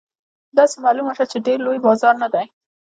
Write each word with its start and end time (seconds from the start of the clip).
داسې 0.57 0.77
معلومه 0.85 1.11
شوه 1.17 1.29
چې 1.31 1.37
ډېر 1.47 1.57
لوی 1.65 1.79
بازار 1.87 2.15
نه 2.23 2.27
دی. 2.33 2.45